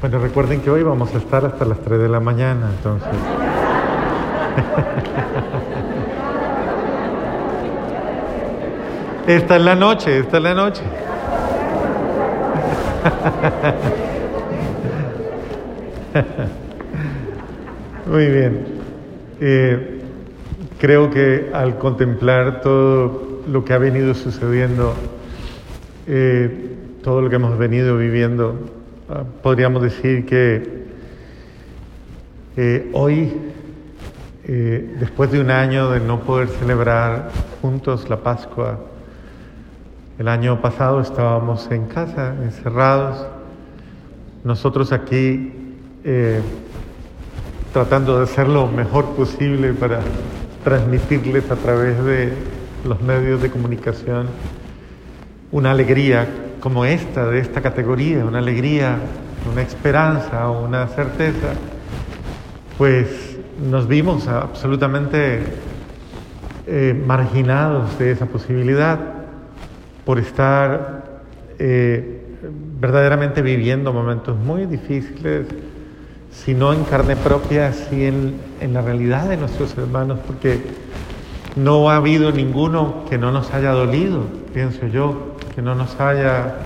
Bueno, 0.00 0.18
recuerden 0.18 0.60
que 0.60 0.70
hoy 0.70 0.82
vamos 0.82 1.14
a 1.14 1.18
estar 1.18 1.44
hasta 1.46 1.64
las 1.64 1.80
3 1.80 2.00
de 2.00 2.08
la 2.08 2.20
mañana, 2.20 2.68
entonces. 2.76 3.08
Esta 9.26 9.56
es 9.56 9.62
la 9.62 9.74
noche, 9.74 10.20
esta 10.20 10.36
es 10.36 10.42
la 10.42 10.54
noche. 10.54 10.82
Muy 18.06 18.26
bien. 18.26 18.64
Eh, 19.40 20.00
creo 20.78 21.10
que 21.10 21.50
al 21.52 21.78
contemplar 21.78 22.60
todo 22.60 23.42
lo 23.50 23.64
que 23.64 23.72
ha 23.72 23.78
venido 23.78 24.14
sucediendo, 24.14 24.94
eh, 26.06 26.76
todo 27.02 27.20
lo 27.20 27.28
que 27.28 27.34
hemos 27.34 27.58
venido 27.58 27.96
viviendo, 27.96 28.75
podríamos 29.42 29.82
decir 29.82 30.26
que 30.26 30.86
eh, 32.56 32.90
hoy, 32.92 33.32
después 34.44 35.30
de 35.30 35.40
un 35.40 35.50
año 35.50 35.90
de 35.90 36.00
no 36.00 36.20
poder 36.20 36.48
celebrar 36.48 37.30
juntos 37.60 38.08
la 38.08 38.16
Pascua, 38.18 38.78
el 40.18 40.28
año 40.28 40.62
pasado 40.62 41.00
estábamos 41.00 41.70
en 41.70 41.86
casa, 41.86 42.34
encerrados, 42.42 43.26
nosotros 44.44 44.92
aquí 44.92 45.52
eh, 46.04 46.40
tratando 47.72 48.16
de 48.16 48.24
hacer 48.24 48.48
lo 48.48 48.66
mejor 48.68 49.04
posible 49.16 49.74
para 49.74 50.00
transmitirles 50.64 51.50
a 51.50 51.56
través 51.56 52.02
de 52.04 52.32
los 52.86 53.02
medios 53.02 53.42
de 53.42 53.50
comunicación 53.50 54.28
una 55.52 55.72
alegría 55.72 56.28
como 56.66 56.84
esta, 56.84 57.28
de 57.28 57.38
esta 57.38 57.62
categoría, 57.62 58.24
una 58.24 58.40
alegría, 58.40 58.98
una 59.52 59.62
esperanza, 59.62 60.50
una 60.50 60.88
certeza, 60.88 61.52
pues 62.76 63.38
nos 63.70 63.86
vimos 63.86 64.26
absolutamente 64.26 65.44
eh, 66.66 67.04
marginados 67.06 67.96
de 68.00 68.10
esa 68.10 68.26
posibilidad 68.26 68.98
por 70.04 70.18
estar 70.18 71.20
eh, 71.60 72.24
verdaderamente 72.80 73.42
viviendo 73.42 73.92
momentos 73.92 74.36
muy 74.36 74.66
difíciles, 74.66 75.46
si 76.32 76.52
no 76.52 76.72
en 76.72 76.82
carne 76.82 77.14
propia, 77.14 77.72
si 77.72 78.06
en, 78.06 78.40
en 78.60 78.74
la 78.74 78.82
realidad 78.82 79.28
de 79.28 79.36
nuestros 79.36 79.78
hermanos, 79.78 80.18
porque 80.26 80.64
no 81.54 81.88
ha 81.90 81.94
habido 81.94 82.32
ninguno 82.32 83.04
que 83.08 83.18
no 83.18 83.30
nos 83.30 83.54
haya 83.54 83.70
dolido, 83.70 84.24
pienso 84.52 84.88
yo, 84.88 85.35
que 85.56 85.62
no 85.62 85.74
nos 85.74 85.98
haya 85.98 86.56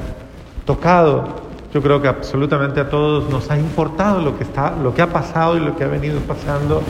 tocado. 0.67 1.29
Yo 1.73 1.81
creo 1.81 2.03
que 2.03 2.09
absolutamente 2.09 2.81
a 2.81 2.91
todos 2.91 3.31
nos 3.31 3.49
ha 3.49 3.57
importado 3.57 4.21
lo 4.21 4.37
que, 4.37 4.43
está, 4.43 4.75
lo 4.77 4.93
que 4.93 5.01
ha 5.01 5.07
pasado 5.07 5.57
y 5.57 5.61
lo 5.61 5.77
que 5.77 5.85
ha 5.85 5.87
venido 5.87 6.19
pasando 6.23 6.83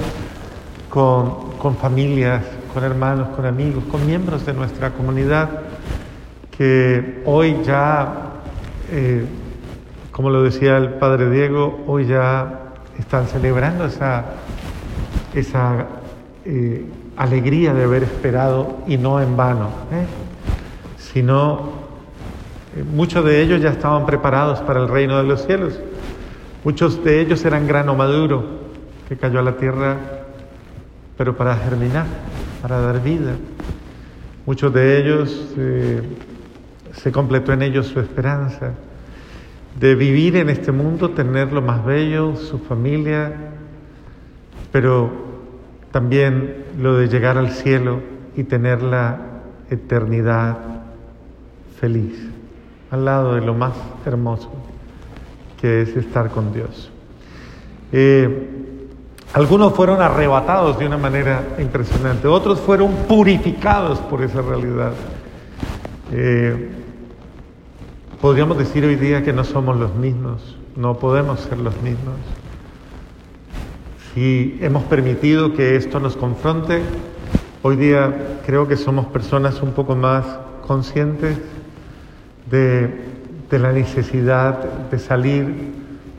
con, 0.89 1.53
con 1.59 1.77
familias, 1.77 2.43
con 2.73 2.85
hermanos, 2.85 3.29
con 3.37 3.45
amigos, 3.45 3.85
con 3.91 4.07
miembros 4.07 4.47
de 4.47 4.55
nuestra 4.55 4.93
comunidad 4.93 5.51
que 6.57 7.23
hoy 7.27 7.59
ya, 7.65 8.13
eh, 8.91 9.27
como 10.11 10.31
lo 10.31 10.43
decía 10.43 10.79
el 10.79 10.95
Padre 10.95 11.29
Diego, 11.29 11.85
hoy 11.87 12.07
ya 12.07 12.61
están 12.99 13.27
celebrando 13.27 13.85
esa, 13.85 14.25
esa 15.35 15.87
eh, 16.47 16.87
alegría 17.19 17.75
de 17.75 17.85
haber 17.85 18.05
esperado 18.05 18.79
y 18.87 18.97
no 18.97 19.21
en 19.21 19.37
vano, 19.37 19.69
¿eh? 19.93 20.07
sino 20.99 21.80
muchos 22.95 23.25
de 23.25 23.43
ellos 23.43 23.61
ya 23.61 23.71
estaban 23.71 24.07
preparados 24.07 24.61
para 24.61 24.81
el 24.81 24.89
reino 24.89 25.17
de 25.19 25.25
los 25.25 25.45
cielos. 25.45 25.79
Muchos 26.65 27.03
de 27.05 27.21
ellos 27.21 27.45
eran 27.45 27.67
grano 27.67 27.95
maduro 27.95 28.45
que 29.09 29.17
cayó 29.17 29.41
a 29.41 29.43
la 29.43 29.57
tierra, 29.57 29.97
pero 31.17 31.37
para 31.37 31.57
germinar, 31.57 32.07
para 32.63 32.81
dar 32.81 33.03
vida. 33.03 33.33
Muchos 34.47 34.73
de 34.73 34.99
ellos 34.99 35.55
se 36.93 37.13
completó 37.13 37.53
en 37.53 37.63
ellos 37.63 37.87
su 37.87 38.01
esperanza 38.01 38.73
de 39.79 39.95
vivir 39.95 40.37
en 40.37 40.51
este 40.51 40.73
mundo, 40.73 41.11
tener 41.11 41.53
lo 41.53 41.63
más 41.63 41.85
bello, 41.85 42.37
su 42.37 42.59
familia, 42.59 43.33
pero 44.73 45.11
también 45.93 46.65
lo 46.79 46.97
de 46.97 47.09
llegar 47.09 47.39
al 47.39 47.51
cielo 47.51 48.01
y 48.37 48.45
tener 48.45 48.83
la 48.83 49.19
eternidad 49.71 50.59
feliz, 51.81 52.29
al 52.91 53.05
lado 53.05 53.35
de 53.35 53.41
lo 53.41 53.55
más 53.55 53.73
hermoso 54.05 54.51
que 55.61 55.83
es 55.83 55.97
estar 55.97 56.31
con 56.31 56.53
Dios. 56.53 56.91
Eh, 57.93 58.49
algunos 59.33 59.75
fueron 59.75 60.01
arrebatados 60.01 60.79
de 60.79 60.87
una 60.87 60.97
manera 60.97 61.57
impresionante, 61.59 62.27
otros 62.27 62.61
fueron 62.61 62.93
purificados 63.09 63.99
por 64.01 64.23
esa 64.23 64.43
realidad. 64.43 64.93
Eh, 66.13 66.71
Podríamos 68.21 68.59
decir 68.59 68.85
hoy 68.85 68.97
día 68.97 69.23
que 69.25 69.33
no 69.33 69.45
somos 69.45 69.79
los 69.79 69.95
mismos, 69.95 70.55
no 70.77 70.99
podemos 70.99 71.41
ser 71.41 71.57
los 71.57 71.75
mismos. 71.81 72.17
Si 74.13 74.59
hemos 74.61 74.83
permitido 74.85 75.55
que 75.55 75.75
esto 75.77 76.01
nos 76.01 76.19
confronte, 76.19 76.83
hoy 77.63 77.77
día 77.77 78.41
creo 78.45 78.69
que 78.69 78.77
somos 78.77 79.07
personas 79.07 79.63
un 79.63 79.73
poco 79.73 79.97
más 79.97 80.27
conscientes 80.67 81.39
de, 82.51 83.59
la 83.59 83.73
necesidad 83.73 84.59
de 84.91 84.99
salir 84.99 85.73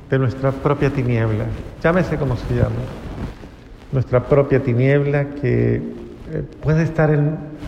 de 0.10 0.20
nuestra 0.20 0.52
propia 0.52 0.90
tiniebla, 0.90 1.46
llámese 1.82 2.18
como 2.18 2.36
se 2.36 2.56
llama, 2.56 2.76
nuestra 3.92 4.24
propia 4.24 4.62
tiniebla 4.62 5.30
que 5.42 5.76
eh, 5.76 6.44
puede 6.62 6.84
estar 6.84 7.10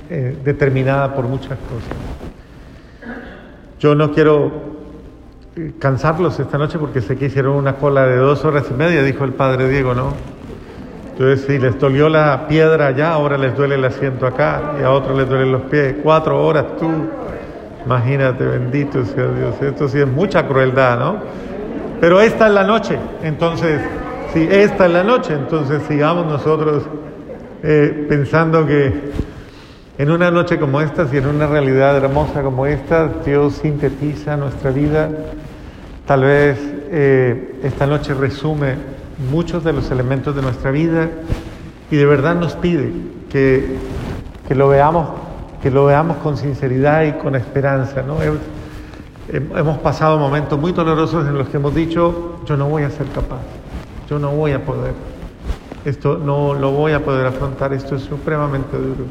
eh, 0.09 0.37
determinada 0.43 1.13
por 1.13 1.25
muchas 1.25 1.57
cosas. 1.59 1.97
Yo 3.79 3.95
no 3.95 4.11
quiero 4.11 4.51
eh, 5.55 5.73
cansarlos 5.79 6.39
esta 6.39 6.57
noche 6.57 6.79
porque 6.79 7.01
sé 7.01 7.17
que 7.17 7.25
hicieron 7.25 7.55
una 7.55 7.75
cola 7.75 8.05
de 8.05 8.17
dos 8.17 8.43
horas 8.45 8.65
y 8.71 8.73
media, 8.73 9.03
dijo 9.03 9.23
el 9.23 9.33
padre 9.33 9.69
Diego, 9.69 9.93
¿no? 9.93 10.13
Entonces, 11.11 11.45
si 11.45 11.59
les 11.59 11.79
dolió 11.79 12.09
la 12.09 12.47
piedra 12.47 12.87
allá, 12.87 13.11
ahora 13.11 13.37
les 13.37 13.55
duele 13.55 13.75
el 13.75 13.85
asiento 13.85 14.25
acá 14.25 14.73
y 14.79 14.83
a 14.83 14.89
otros 14.89 15.15
les 15.15 15.29
duelen 15.29 15.51
los 15.51 15.61
pies. 15.63 15.97
Cuatro 16.01 16.43
horas 16.43 16.65
tú, 16.79 16.89
imagínate, 17.85 18.45
bendito 18.45 19.05
sea 19.05 19.27
Dios. 19.27 19.61
Esto 19.61 19.87
sí 19.87 19.99
es 19.99 20.07
mucha 20.07 20.47
crueldad, 20.47 20.99
¿no? 20.99 21.17
Pero 21.99 22.19
esta 22.21 22.47
es 22.47 22.53
la 22.53 22.63
noche, 22.63 22.97
entonces, 23.21 23.81
si 24.33 24.41
esta 24.43 24.87
es 24.87 24.91
la 24.91 25.03
noche, 25.03 25.33
entonces 25.33 25.81
sigamos 25.87 26.25
nosotros 26.25 26.83
eh, 27.63 28.05
pensando 28.09 28.65
que 28.65 29.11
en 29.97 30.09
una 30.09 30.31
noche 30.31 30.59
como 30.59 30.81
esta 30.81 31.07
y 31.11 31.17
en 31.17 31.27
una 31.27 31.47
realidad 31.47 31.95
hermosa 31.95 32.41
como 32.41 32.65
esta, 32.65 33.07
Dios 33.23 33.53
sintetiza 33.61 34.35
nuestra 34.35 34.71
vida. 34.71 35.09
Tal 36.05 36.23
vez 36.23 36.57
eh, 36.89 37.59
esta 37.63 37.85
noche 37.85 38.13
resume 38.13 38.75
muchos 39.31 39.63
de 39.63 39.71
los 39.71 39.91
elementos 39.91 40.35
de 40.35 40.41
nuestra 40.41 40.71
vida 40.71 41.09
y 41.91 41.95
de 41.95 42.05
verdad 42.05 42.35
nos 42.35 42.55
pide 42.55 42.91
que, 43.29 43.77
lo, 44.49 44.67
veamos, 44.67 45.07
que 45.63 45.71
lo 45.71 45.85
veamos 45.85 46.17
con 46.17 46.35
sinceridad 46.35 47.03
y 47.03 47.13
con 47.13 47.35
esperanza. 47.35 48.03
¿no? 48.03 48.17
Hemos 49.31 49.77
pasado 49.77 50.19
momentos 50.19 50.59
muy 50.59 50.73
dolorosos 50.73 51.25
en 51.25 51.37
los 51.37 51.47
que 51.47 51.55
hemos 51.55 51.73
dicho, 51.73 52.41
yo 52.45 52.57
no 52.57 52.67
voy 52.67 52.83
a 52.83 52.89
ser 52.89 53.07
capaz, 53.07 53.39
yo 54.09 54.19
no 54.19 54.31
voy 54.31 54.51
a 54.51 54.65
poder, 54.65 54.91
esto 55.85 56.17
no 56.17 56.53
lo 56.53 56.71
voy 56.71 56.91
a 56.91 57.05
poder 57.05 57.27
afrontar, 57.27 57.71
esto 57.71 57.95
es 57.95 58.01
supremamente 58.01 58.75
duro. 58.75 59.05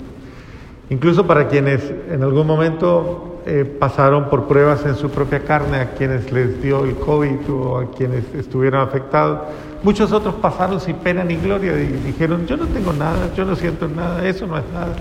Incluso 0.90 1.26
para 1.26 1.48
quienes 1.48 1.90
en 2.10 2.22
algún 2.22 2.46
momento 2.46 3.40
eh, 3.46 3.64
pasaron 3.64 4.28
por 4.28 4.46
pruebas 4.46 4.84
en 4.84 4.94
su 4.96 5.08
propia 5.08 5.44
carne, 5.44 5.78
a 5.78 5.94
quienes 5.94 6.30
les 6.32 6.62
dio 6.62 6.84
el 6.84 6.96
COVID 6.96 7.50
o 7.50 7.78
a 7.78 7.90
quienes 7.90 8.26
estuvieron 8.34 8.82
afectados, 8.82 9.38
muchos 9.82 10.12
otros 10.12 10.34
pasaron 10.34 10.82
sin 10.82 10.96
pena 10.96 11.24
ni 11.24 11.36
gloria 11.36 11.72
y 11.80 11.86
dijeron, 11.86 12.46
yo 12.46 12.58
no 12.58 12.66
tengo 12.66 12.92
nada, 12.92 13.30
yo 13.34 13.46
no 13.46 13.56
siento 13.56 13.88
nada, 13.88 14.28
eso 14.28 14.46
no 14.46 14.58
es 14.58 14.64
nada. 14.74 14.94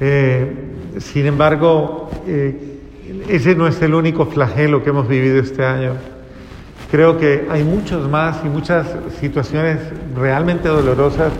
Eh, 0.00 0.52
sin 0.98 1.26
embargo, 1.26 2.10
eh, 2.26 2.78
ese 3.28 3.54
no 3.54 3.66
es 3.66 3.80
el 3.82 3.94
único 3.94 4.26
flagelo 4.26 4.82
que 4.82 4.90
hemos 4.90 5.08
vivido 5.08 5.40
este 5.40 5.64
año. 5.64 5.92
Creo 6.90 7.18
que 7.18 7.46
hay 7.50 7.64
muchos 7.64 8.08
más 8.08 8.38
y 8.44 8.48
muchas 8.48 8.86
situaciones 9.20 9.78
realmente 10.16 10.68
dolorosas 10.68 11.32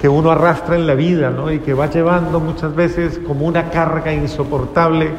que 0.00 0.08
uno 0.08 0.30
arrastra 0.30 0.76
en 0.76 0.86
la 0.86 0.94
vida 0.94 1.30
¿no? 1.30 1.52
y 1.52 1.60
que 1.60 1.74
va 1.74 1.88
llevando 1.88 2.40
muchas 2.40 2.74
veces 2.74 3.20
como 3.24 3.46
una 3.46 3.70
carga 3.70 4.12
insoportable 4.12 5.10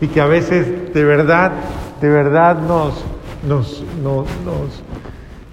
y 0.00 0.08
que 0.08 0.20
a 0.20 0.26
veces 0.26 0.92
de 0.92 1.04
verdad, 1.04 1.52
de 2.00 2.08
verdad 2.08 2.58
nos, 2.58 3.04
nos, 3.46 3.84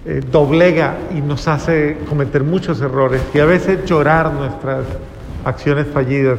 eh, 0.04 0.20
doblega 0.32 0.96
y 1.14 1.20
nos 1.20 1.46
hace 1.46 1.98
cometer 2.08 2.42
muchos 2.42 2.80
errores 2.80 3.22
y 3.32 3.38
a 3.38 3.44
veces 3.44 3.84
llorar 3.84 4.32
nuestras 4.32 4.84
acciones 5.44 5.86
fallidas. 5.92 6.38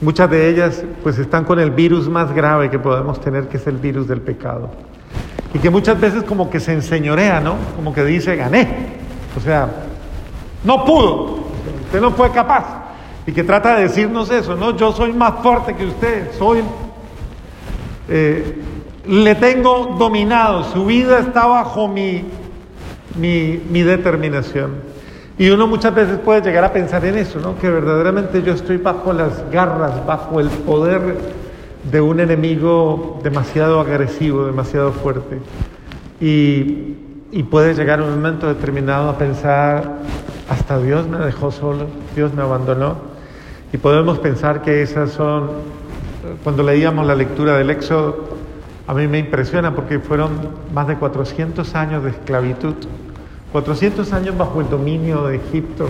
Muchas 0.00 0.30
de 0.30 0.48
ellas 0.48 0.84
pues 1.02 1.18
están 1.18 1.44
con 1.44 1.60
el 1.60 1.70
virus 1.70 2.08
más 2.08 2.34
grave 2.34 2.70
que 2.70 2.78
podemos 2.78 3.20
tener, 3.20 3.48
que 3.48 3.56
es 3.56 3.66
el 3.66 3.76
virus 3.76 4.08
del 4.08 4.20
pecado. 4.20 4.70
y 5.54 5.58
que 5.58 5.68
muchas 5.68 6.00
veces 6.00 6.22
como 6.24 6.48
que 6.48 6.60
se 6.60 6.72
enseñorea, 6.72 7.38
¿no? 7.40 7.56
Como 7.76 7.92
que 7.92 8.02
dice, 8.04 8.36
gané. 8.36 8.68
O 9.36 9.40
sea, 9.40 9.68
no 10.64 10.84
pudo, 10.84 11.44
usted 11.84 12.00
no 12.00 12.10
fue 12.12 12.30
capaz. 12.30 12.64
Y 13.26 13.32
que 13.32 13.44
trata 13.44 13.76
de 13.76 13.82
decirnos 13.82 14.30
eso, 14.30 14.56
¿no? 14.56 14.76
Yo 14.76 14.92
soy 14.92 15.12
más 15.12 15.34
fuerte 15.42 15.74
que 15.74 15.86
usted, 15.86 16.32
soy... 16.38 16.60
Eh, 18.08 18.58
le 19.06 19.34
tengo 19.34 19.96
dominado, 19.98 20.64
su 20.64 20.86
vida 20.86 21.18
está 21.18 21.46
bajo 21.46 21.88
mi, 21.88 22.24
mi, 23.16 23.60
mi 23.68 23.82
determinación. 23.82 24.91
Y 25.42 25.50
uno 25.50 25.66
muchas 25.66 25.92
veces 25.92 26.20
puede 26.20 26.40
llegar 26.40 26.62
a 26.62 26.72
pensar 26.72 27.04
en 27.04 27.18
eso, 27.18 27.40
¿no? 27.40 27.58
Que 27.58 27.68
verdaderamente 27.68 28.44
yo 28.44 28.52
estoy 28.52 28.76
bajo 28.76 29.12
las 29.12 29.50
garras, 29.50 30.06
bajo 30.06 30.38
el 30.38 30.48
poder 30.48 31.16
de 31.90 32.00
un 32.00 32.20
enemigo 32.20 33.18
demasiado 33.24 33.80
agresivo, 33.80 34.46
demasiado 34.46 34.92
fuerte. 34.92 35.40
Y, 36.20 36.94
y 37.32 37.42
puede 37.42 37.74
llegar 37.74 38.00
un 38.00 38.10
momento 38.10 38.46
determinado 38.46 39.08
a 39.08 39.18
pensar, 39.18 39.98
hasta 40.48 40.78
Dios 40.78 41.08
me 41.08 41.18
dejó 41.18 41.50
solo, 41.50 41.86
Dios 42.14 42.32
me 42.32 42.42
abandonó. 42.42 42.98
Y 43.72 43.78
podemos 43.78 44.20
pensar 44.20 44.62
que 44.62 44.82
esas 44.82 45.10
son, 45.10 45.50
cuando 46.44 46.62
leíamos 46.62 47.04
la 47.04 47.16
lectura 47.16 47.58
del 47.58 47.70
Éxodo, 47.70 48.28
a 48.86 48.94
mí 48.94 49.08
me 49.08 49.18
impresiona 49.18 49.74
porque 49.74 49.98
fueron 49.98 50.30
más 50.72 50.86
de 50.86 50.94
400 50.94 51.74
años 51.74 52.04
de 52.04 52.10
esclavitud 52.10 52.76
400 53.52 54.12
años 54.14 54.36
bajo 54.36 54.60
el 54.60 54.70
dominio 54.70 55.24
de 55.24 55.36
Egipto, 55.36 55.86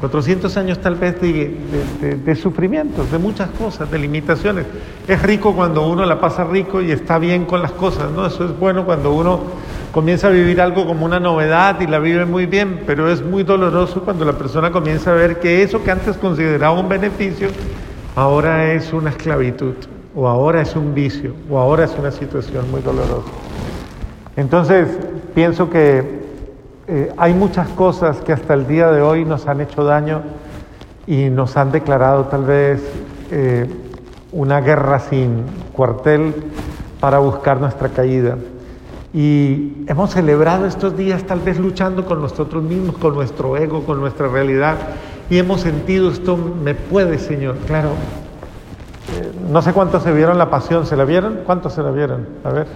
400 0.00 0.56
años 0.56 0.78
tal 0.80 0.96
vez 0.96 1.20
de, 1.20 2.36
sufrimientos, 2.36 3.10
de 3.10 3.18
muchas 3.18 3.50
cosas, 3.50 3.90
de 3.90 3.98
limitaciones. 3.98 4.66
Es 5.06 5.22
rico 5.22 5.54
cuando 5.54 5.86
uno 5.88 6.04
la 6.06 6.20
pasa 6.20 6.44
rico 6.44 6.80
y 6.80 6.90
está 6.90 7.18
bien 7.18 7.46
con 7.46 7.62
las 7.62 7.72
cosas, 7.72 8.10
¿no? 8.10 8.26
Eso 8.26 8.44
es 8.44 8.58
bueno 8.58 8.84
cuando 8.84 9.12
uno 9.12 9.40
comienza 9.92 10.28
a 10.28 10.30
vivir 10.30 10.60
algo 10.60 10.86
como 10.86 11.04
una 11.04 11.18
novedad 11.18 11.80
y 11.80 11.86
la 11.86 11.98
vive 11.98 12.26
muy 12.26 12.46
bien, 12.46 12.82
pero 12.86 13.10
es 13.10 13.24
muy 13.24 13.42
doloroso 13.42 14.02
cuando 14.02 14.24
la 14.24 14.34
persona 14.34 14.70
comienza 14.70 15.10
a 15.10 15.14
ver 15.14 15.40
que 15.40 15.62
eso 15.62 15.82
que 15.82 15.90
antes 15.90 16.16
consideraba 16.16 16.78
un 16.78 16.88
beneficio, 16.88 17.48
ahora 18.14 18.72
es 18.72 18.92
una 18.92 19.10
esclavitud, 19.10 19.74
o 20.14 20.28
ahora 20.28 20.62
es 20.62 20.76
un 20.76 20.94
vicio, 20.94 21.34
o 21.50 21.58
ahora 21.58 21.84
es 21.84 21.94
una 21.98 22.12
situación 22.12 22.70
muy 22.70 22.82
dolorosa. 22.82 23.30
Entonces, 24.36 24.88
pienso 25.34 25.68
que 25.70 26.17
eh, 26.90 27.12
hay 27.18 27.34
muchas 27.34 27.68
cosas 27.68 28.22
que 28.22 28.32
hasta 28.32 28.54
el 28.54 28.66
día 28.66 28.90
de 28.90 29.02
hoy 29.02 29.26
nos 29.26 29.46
han 29.46 29.60
hecho 29.60 29.84
daño 29.84 30.22
y 31.06 31.28
nos 31.28 31.54
han 31.58 31.70
declarado 31.70 32.24
tal 32.24 32.44
vez 32.44 32.82
eh, 33.30 33.66
una 34.32 34.62
guerra 34.62 34.98
sin 34.98 35.44
cuartel 35.74 36.34
para 36.98 37.18
buscar 37.18 37.60
nuestra 37.60 37.90
caída. 37.90 38.38
Y 39.12 39.84
hemos 39.86 40.12
celebrado 40.12 40.64
estos 40.64 40.96
días 40.96 41.24
tal 41.24 41.40
vez 41.40 41.58
luchando 41.58 42.06
con 42.06 42.22
nosotros 42.22 42.62
mismos, 42.62 42.96
con 42.96 43.14
nuestro 43.14 43.58
ego, 43.58 43.82
con 43.84 44.00
nuestra 44.00 44.28
realidad. 44.28 44.76
Y 45.28 45.36
hemos 45.36 45.60
sentido 45.60 46.10
esto, 46.10 46.38
me 46.38 46.74
puede, 46.74 47.18
Señor. 47.18 47.56
Claro, 47.66 47.90
eh, 49.14 49.30
no 49.50 49.60
sé 49.60 49.74
cuántos 49.74 50.04
se 50.04 50.12
vieron 50.14 50.38
la 50.38 50.48
pasión, 50.48 50.86
¿se 50.86 50.96
la 50.96 51.04
vieron? 51.04 51.40
¿Cuántos 51.44 51.74
se 51.74 51.82
la 51.82 51.90
vieron? 51.90 52.26
A 52.44 52.50
ver. 52.50 52.66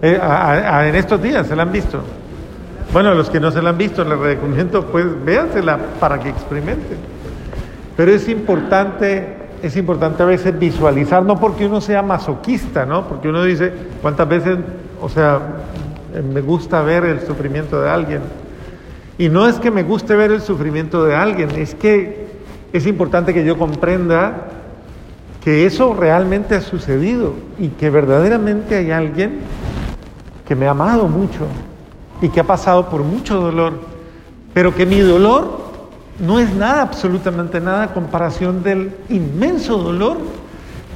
en 0.00 0.94
estos 0.94 1.20
días, 1.20 1.48
¿se 1.48 1.56
la 1.56 1.64
han 1.64 1.72
visto? 1.72 1.98
Bueno, 2.92 3.14
los 3.14 3.28
que 3.28 3.40
no 3.40 3.50
se 3.50 3.60
la 3.60 3.70
han 3.70 3.78
visto, 3.78 4.04
les 4.04 4.18
recomiendo, 4.18 4.86
pues 4.86 5.06
véansela 5.24 5.78
para 6.00 6.18
que 6.20 6.28
experimenten. 6.28 6.98
Pero 7.96 8.12
es 8.12 8.28
importante, 8.28 9.36
es 9.62 9.76
importante 9.76 10.22
a 10.22 10.26
veces 10.26 10.58
visualizar, 10.58 11.22
no 11.22 11.38
porque 11.38 11.66
uno 11.66 11.80
sea 11.80 12.02
masoquista, 12.02 12.86
¿no? 12.86 13.08
Porque 13.08 13.28
uno 13.28 13.42
dice, 13.42 13.72
¿cuántas 14.02 14.28
veces, 14.28 14.58
o 15.00 15.08
sea, 15.08 15.40
me 16.32 16.40
gusta 16.40 16.82
ver 16.82 17.04
el 17.04 17.20
sufrimiento 17.20 17.80
de 17.80 17.90
alguien? 17.90 18.20
Y 19.18 19.28
no 19.28 19.48
es 19.48 19.56
que 19.56 19.70
me 19.70 19.82
guste 19.82 20.14
ver 20.14 20.30
el 20.30 20.42
sufrimiento 20.42 21.04
de 21.04 21.14
alguien, 21.14 21.50
es 21.56 21.74
que 21.74 22.26
es 22.72 22.86
importante 22.86 23.32
que 23.32 23.44
yo 23.44 23.56
comprenda 23.58 24.48
que 25.42 25.64
eso 25.64 25.94
realmente 25.94 26.54
ha 26.54 26.60
sucedido 26.60 27.34
y 27.58 27.68
que 27.68 27.88
verdaderamente 27.88 28.76
hay 28.76 28.90
alguien 28.90 29.38
que 30.46 30.54
me 30.54 30.66
ha 30.66 30.72
amado 30.72 31.08
mucho 31.08 31.46
y 32.20 32.28
que 32.28 32.40
ha 32.40 32.44
pasado 32.44 32.88
por 32.88 33.02
mucho 33.02 33.40
dolor, 33.40 33.80
pero 34.54 34.74
que 34.74 34.86
mi 34.86 35.00
dolor 35.00 35.66
no 36.18 36.38
es 36.38 36.54
nada, 36.54 36.82
absolutamente 36.82 37.60
nada, 37.60 37.84
a 37.84 37.94
comparación 37.94 38.62
del 38.62 38.94
inmenso 39.08 39.78
dolor 39.78 40.16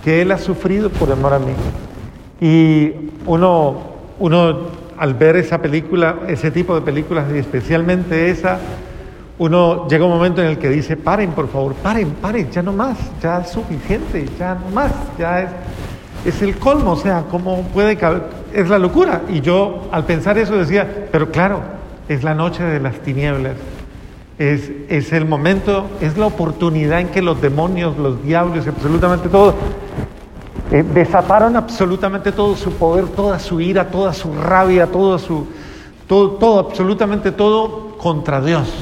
que 0.02 0.22
él 0.22 0.32
ha 0.32 0.38
sufrido 0.38 0.88
por 0.90 1.12
amor 1.12 1.34
a 1.34 1.38
mí. 1.38 1.52
Y 2.40 3.10
uno, 3.26 3.76
uno 4.18 4.58
al 4.96 5.14
ver 5.14 5.36
esa 5.36 5.58
película, 5.58 6.20
ese 6.28 6.50
tipo 6.50 6.74
de 6.74 6.80
películas, 6.80 7.26
y 7.34 7.38
especialmente 7.38 8.30
esa, 8.30 8.58
uno 9.38 9.88
llega 9.88 10.04
un 10.04 10.10
momento 10.10 10.42
en 10.42 10.48
el 10.48 10.58
que 10.58 10.68
dice, 10.68 10.96
paren, 10.96 11.32
por 11.32 11.48
favor, 11.48 11.74
paren, 11.74 12.10
paren, 12.20 12.50
ya 12.50 12.62
no 12.62 12.72
más, 12.72 12.98
ya 13.22 13.40
es 13.40 13.50
suficiente, 13.50 14.26
ya 14.38 14.54
no 14.54 14.68
más, 14.74 14.92
ya 15.18 15.42
es 15.42 15.50
es 16.24 16.42
el 16.42 16.58
colmo, 16.58 16.92
o 16.92 16.96
sea, 16.96 17.24
¿cómo 17.30 17.62
puede 17.72 17.96
caber? 17.96 18.24
Es 18.52 18.68
la 18.68 18.78
locura. 18.78 19.22
Y 19.28 19.40
yo 19.40 19.88
al 19.90 20.04
pensar 20.04 20.38
eso 20.38 20.56
decía, 20.56 21.08
pero 21.10 21.30
claro, 21.30 21.60
es 22.08 22.22
la 22.22 22.34
noche 22.34 22.62
de 22.62 22.80
las 22.80 22.96
tinieblas. 23.00 23.56
Es, 24.38 24.70
es 24.88 25.12
el 25.12 25.26
momento, 25.26 25.86
es 26.00 26.16
la 26.16 26.26
oportunidad 26.26 27.00
en 27.00 27.08
que 27.08 27.20
los 27.20 27.40
demonios, 27.40 27.96
los 27.98 28.22
diablos, 28.24 28.66
absolutamente 28.66 29.28
todo, 29.28 29.54
eh, 30.72 31.06
absolutamente 31.54 32.32
todo 32.32 32.56
su 32.56 32.72
poder, 32.72 33.06
toda 33.08 33.38
su 33.38 33.60
ira, 33.60 33.90
toda 33.90 34.14
su 34.14 34.32
rabia, 34.34 34.86
todo 34.86 35.18
su, 35.18 35.46
todo, 36.06 36.30
todo, 36.32 36.60
absolutamente 36.60 37.32
todo 37.32 37.98
contra 37.98 38.40
Dios, 38.40 38.72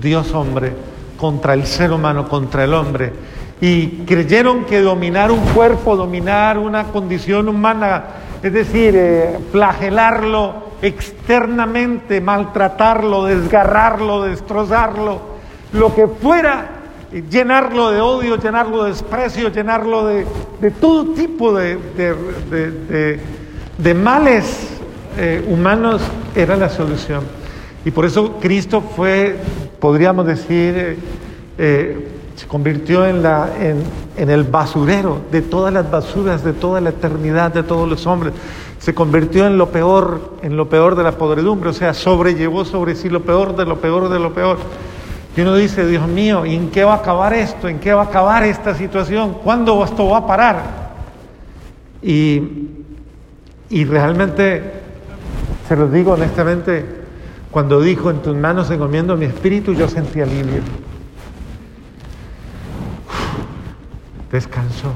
Dios 0.00 0.32
hombre, 0.34 0.72
contra 1.16 1.54
el 1.54 1.66
ser 1.66 1.92
humano, 1.92 2.28
contra 2.28 2.62
el 2.62 2.74
hombre 2.74 3.12
y 3.60 3.88
creyeron 4.06 4.64
que 4.64 4.80
dominar 4.80 5.30
un 5.30 5.40
cuerpo, 5.40 5.96
dominar 5.96 6.58
una 6.58 6.84
condición 6.84 7.48
humana, 7.48 8.04
es 8.42 8.52
decir, 8.52 8.94
eh, 8.96 9.38
flagelarlo 9.50 10.68
externamente, 10.80 12.20
maltratarlo, 12.20 13.24
desgarrarlo, 13.24 14.22
destrozarlo, 14.22 15.20
lo 15.72 15.92
que 15.92 16.06
fuera, 16.06 16.68
eh, 17.12 17.24
llenarlo 17.28 17.90
de 17.90 18.00
odio, 18.00 18.36
llenarlo 18.36 18.84
de 18.84 18.90
desprecio, 18.90 19.48
llenarlo 19.48 20.06
de, 20.06 20.24
todo 20.80 21.06
tipo 21.14 21.52
de, 21.52 21.78
de, 23.76 23.94
males 23.94 24.68
eh, 25.16 25.44
humanos, 25.48 26.00
era 26.36 26.56
la 26.56 26.68
solución. 26.68 27.24
Y 27.84 27.90
por 27.90 28.04
eso 28.04 28.38
Cristo 28.40 28.82
fue, 28.82 29.36
podríamos 29.80 30.26
decir, 30.26 30.96
se 32.38 32.46
convirtió 32.46 33.04
en, 33.04 33.20
el 34.16 34.44
basurero 34.44 35.22
de 35.32 35.42
todas 35.42 35.74
las 35.74 35.90
basuras, 35.90 36.44
de 36.44 36.52
toda 36.52 36.80
la 36.80 36.90
eternidad, 36.90 37.52
de 37.52 37.64
todos 37.64 37.88
los 37.88 38.06
hombres. 38.06 38.32
Se 38.78 38.94
convirtió 38.94 39.44
en 39.48 39.58
lo 39.58 39.70
peor, 39.70 40.34
en 40.42 40.56
lo 40.56 40.68
peor 40.68 40.94
de 40.94 41.02
la 41.02 41.10
podredumbre, 41.10 41.70
o 41.70 41.72
sea, 41.72 41.94
sobrellevó 41.94 42.64
sobre 42.64 42.94
sí 42.94 43.08
lo 43.08 43.22
peor 43.24 43.56
de 43.56 43.64
lo 43.64 43.80
peor 43.80 44.08
de 44.08 44.20
lo 44.20 44.34
peor. 44.34 44.58
Y 45.36 45.40
uno 45.40 45.56
dice, 45.56 45.84
Dios 45.84 46.06
mío, 46.06 46.46
¿y 46.46 46.54
en 46.54 46.70
qué 46.70 46.84
va 46.84 46.92
a 46.92 46.96
acabar 46.98 47.34
esto? 47.34 47.66
¿En 47.66 47.80
qué 47.80 47.92
va 47.92 48.02
a 48.02 48.04
acabar 48.04 48.44
esta 48.44 48.72
situación? 48.76 49.34
¿Cuándo 49.42 49.82
esto 49.82 50.08
va 50.08 50.18
a 50.18 50.26
parar? 50.28 50.62
Y, 52.02 52.40
y 53.68 53.84
realmente, 53.84 54.62
se 55.66 55.74
lo 55.74 55.88
digo 55.88 56.12
honestamente, 56.12 56.84
cuando 57.50 57.80
dijo, 57.80 58.10
en 58.10 58.18
tus 58.18 58.36
manos 58.36 58.70
encomiendo 58.70 59.16
mi 59.16 59.24
espíritu, 59.24 59.72
yo 59.72 59.88
sentí 59.88 60.20
alivio. 60.20 60.62
Descansó, 64.30 64.92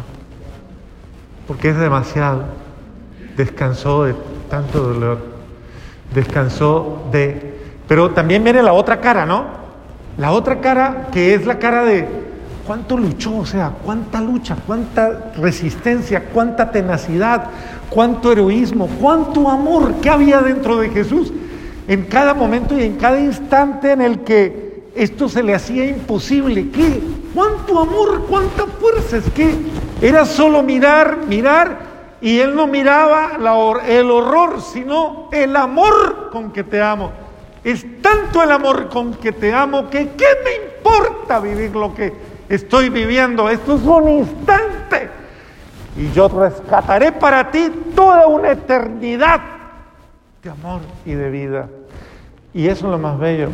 porque 1.47 1.71
es 1.71 1.79
demasiado. 1.79 2.45
Descansó 3.37 4.05
de 4.05 4.15
tanto 4.51 4.81
dolor, 4.81 5.19
descansó 6.15 7.05
de... 7.11 7.61
Pero 7.89 8.11
también 8.11 8.45
viene 8.45 8.63
la 8.63 8.75
otra 8.75 9.01
cara, 9.01 9.25
¿no? 9.25 9.47
La 10.19 10.33
otra 10.33 10.61
cara 10.61 11.09
que 11.13 11.35
es 11.35 11.47
la 11.47 11.59
cara 11.59 11.85
de 11.85 12.07
cuánto 12.67 12.99
luchó, 12.99 13.39
o 13.39 13.47
sea, 13.47 13.73
cuánta 13.83 14.21
lucha, 14.21 14.57
cuánta 14.67 15.33
resistencia, 15.37 16.25
cuánta 16.33 16.71
tenacidad, 16.71 17.47
cuánto 17.89 18.31
heroísmo, 18.33 18.89
cuánto 19.01 19.49
amor 19.49 19.95
que 20.03 20.11
había 20.11 20.41
dentro 20.41 20.79
de 20.79 20.91
Jesús 20.91 21.33
en 21.89 22.05
cada 22.05 22.35
momento 22.35 22.79
y 22.79 22.85
en 22.85 22.97
cada 22.97 23.19
instante 23.19 23.93
en 23.93 24.03
el 24.03 24.21
que 24.21 24.91
esto 24.95 25.29
se 25.29 25.43
le 25.43 25.55
hacía 25.55 25.87
imposible. 25.87 26.69
¿Qué? 26.71 27.01
Cuánto 27.35 27.81
amor, 27.81 28.27
cuánta 28.29 28.67
fuerza, 28.67 29.19
es 29.19 29.31
que 29.31 29.55
era 30.01 30.25
solo 30.25 30.63
mirar, 30.63 31.19
mirar, 31.29 31.93
y 32.21 32.39
él 32.39 32.55
no 32.55 32.67
miraba 32.67 33.33
el 33.87 34.11
horror, 34.11 34.61
sino 34.61 35.29
el 35.33 35.57
amor 35.57 36.31
con 36.31 36.53
que 36.53 36.63
te 36.63 36.81
amo. 36.81 37.11
Es 37.65 37.85
tanto 38.01 38.43
el 38.43 38.51
amor 38.51 38.89
con 38.89 39.15
que 39.15 39.33
te 39.33 39.53
amo 39.53 39.89
que 39.89 40.11
¿qué 40.11 40.27
me 40.45 40.67
importa 40.67 41.41
vivir 41.41 41.75
lo 41.75 41.95
que 41.95 42.13
estoy 42.49 42.91
viviendo? 42.91 43.49
Esto 43.49 43.77
es 43.77 43.83
un 43.83 44.09
instante. 44.09 45.09
Y 45.97 46.11
yo 46.13 46.29
rescataré 46.29 47.13
para 47.13 47.51
ti 47.51 47.71
toda 47.95 48.27
una 48.27 48.53
eternidad 48.53 49.41
de 50.43 50.51
amor 50.51 50.81
y 51.05 51.13
de 51.15 51.31
vida. 51.31 51.69
Y 52.55 52.69
eso 52.69 52.87
es 52.87 52.93
lo 52.93 52.99
más 52.99 53.19
bello, 53.19 53.49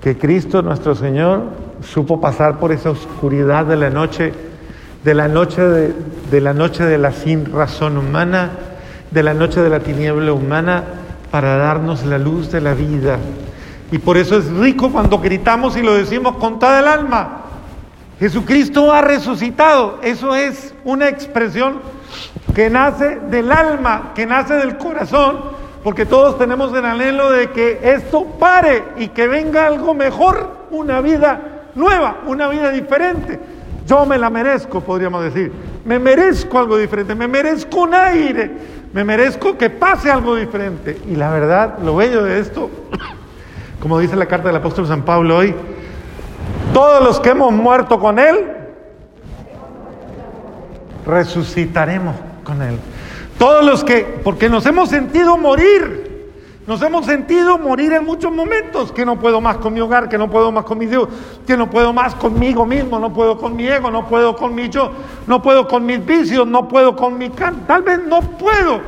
que 0.00 0.16
Cristo 0.16 0.62
nuestro 0.62 0.94
Señor 0.94 1.65
supo 1.82 2.20
pasar 2.20 2.58
por 2.58 2.72
esa 2.72 2.90
oscuridad 2.90 3.66
de 3.66 3.76
la 3.76 3.90
noche, 3.90 4.32
de 5.04 5.14
la 5.14 5.28
noche 5.28 5.62
de, 5.62 6.40
la 6.40 6.52
noche 6.52 6.84
de 6.84 6.98
la 6.98 7.12
sin 7.12 7.52
razón 7.52 7.98
humana, 7.98 8.50
de 9.10 9.22
la 9.22 9.34
noche 9.34 9.60
de 9.60 9.70
la 9.70 9.80
tiniebla 9.80 10.32
humana, 10.32 10.84
para 11.30 11.56
darnos 11.56 12.04
la 12.04 12.18
luz 12.18 12.50
de 12.50 12.60
la 12.60 12.74
vida. 12.74 13.18
Y 13.92 13.98
por 13.98 14.16
eso 14.16 14.36
es 14.36 14.50
rico 14.50 14.90
cuando 14.90 15.18
gritamos 15.18 15.76
y 15.76 15.82
lo 15.82 15.94
decimos 15.94 16.36
con 16.36 16.58
toda 16.58 16.80
el 16.80 16.88
alma. 16.88 17.42
Jesucristo 18.18 18.92
ha 18.92 19.02
resucitado. 19.02 19.98
Eso 20.02 20.34
es 20.34 20.74
una 20.84 21.08
expresión 21.08 21.80
que 22.54 22.70
nace 22.70 23.20
del 23.30 23.52
alma, 23.52 24.12
que 24.14 24.26
nace 24.26 24.54
del 24.54 24.78
corazón, 24.78 25.36
porque 25.84 26.06
todos 26.06 26.38
tenemos 26.38 26.72
el 26.74 26.84
anhelo 26.84 27.30
de 27.30 27.50
que 27.50 27.78
esto 27.82 28.24
pare 28.40 28.82
y 28.96 29.08
que 29.08 29.28
venga 29.28 29.66
algo 29.66 29.94
mejor, 29.94 30.50
una 30.70 31.00
vida 31.00 31.55
nueva, 31.76 32.22
una 32.26 32.48
vida 32.48 32.70
diferente. 32.70 33.38
Yo 33.86 34.04
me 34.04 34.18
la 34.18 34.30
merezco, 34.30 34.80
podríamos 34.80 35.22
decir. 35.22 35.52
Me 35.84 35.98
merezco 35.98 36.58
algo 36.58 36.76
diferente, 36.76 37.14
me 37.14 37.28
merezco 37.28 37.82
un 37.82 37.94
aire, 37.94 38.50
me 38.92 39.04
merezco 39.04 39.56
que 39.56 39.70
pase 39.70 40.10
algo 40.10 40.34
diferente. 40.34 41.00
Y 41.06 41.14
la 41.14 41.30
verdad, 41.30 41.78
lo 41.78 41.94
bello 41.94 42.24
de 42.24 42.40
esto, 42.40 42.68
como 43.80 44.00
dice 44.00 44.16
la 44.16 44.26
carta 44.26 44.48
del 44.48 44.56
apóstol 44.56 44.88
San 44.88 45.02
Pablo 45.02 45.36
hoy, 45.36 45.54
todos 46.74 47.04
los 47.04 47.20
que 47.20 47.28
hemos 47.28 47.52
muerto 47.52 48.00
con 48.00 48.18
Él, 48.18 48.46
resucitaremos 51.06 52.16
con 52.42 52.60
Él. 52.62 52.78
Todos 53.38 53.64
los 53.64 53.84
que, 53.84 54.20
porque 54.24 54.48
nos 54.48 54.66
hemos 54.66 54.88
sentido 54.88 55.38
morir, 55.38 56.05
nos 56.66 56.82
hemos 56.82 57.06
sentido 57.06 57.58
morir 57.58 57.92
en 57.92 58.04
muchos 58.04 58.32
momentos, 58.32 58.90
que 58.90 59.06
no 59.06 59.18
puedo 59.18 59.40
más 59.40 59.58
con 59.58 59.72
mi 59.72 59.80
hogar, 59.80 60.08
que 60.08 60.18
no 60.18 60.28
puedo 60.28 60.50
más 60.50 60.64
con 60.64 60.78
mi 60.78 60.86
Dios, 60.86 61.08
que 61.46 61.56
no 61.56 61.70
puedo 61.70 61.92
más 61.92 62.16
conmigo 62.16 62.66
mismo, 62.66 62.98
no 62.98 63.12
puedo 63.12 63.38
con 63.38 63.54
mi 63.54 63.68
ego, 63.68 63.88
no 63.88 64.08
puedo 64.08 64.34
con 64.34 64.52
mi 64.52 64.68
yo, 64.68 64.90
no 65.28 65.40
puedo 65.40 65.68
con 65.68 65.86
mis 65.86 66.04
vicios, 66.04 66.44
no 66.44 66.66
puedo 66.66 66.96
con 66.96 67.16
mi 67.16 67.30
can, 67.30 67.66
tal 67.68 67.82
vez 67.82 68.00
no 68.04 68.20
puedo. 68.20 68.80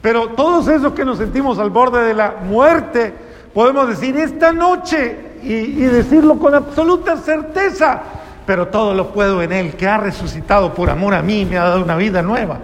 Pero 0.00 0.28
todos 0.28 0.68
esos 0.68 0.92
que 0.92 1.04
nos 1.04 1.18
sentimos 1.18 1.58
al 1.58 1.70
borde 1.70 2.04
de 2.04 2.14
la 2.14 2.36
muerte, 2.44 3.12
podemos 3.52 3.88
decir 3.88 4.16
esta 4.16 4.52
noche 4.52 5.32
y, 5.42 5.52
y 5.52 5.84
decirlo 5.86 6.38
con 6.38 6.54
absoluta 6.54 7.16
certeza, 7.16 8.00
pero 8.46 8.68
todo 8.68 8.94
lo 8.94 9.08
puedo 9.12 9.42
en 9.42 9.50
Él, 9.50 9.74
que 9.74 9.88
ha 9.88 9.98
resucitado 9.98 10.72
por 10.72 10.88
amor 10.88 11.14
a 11.14 11.22
mí, 11.22 11.46
me 11.46 11.58
ha 11.58 11.64
dado 11.64 11.82
una 11.82 11.96
vida 11.96 12.22
nueva. 12.22 12.58